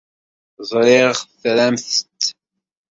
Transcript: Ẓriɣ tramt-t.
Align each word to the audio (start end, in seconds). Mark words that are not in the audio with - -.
Ẓriɣ 0.69 1.09
tramt-t. 1.41 2.21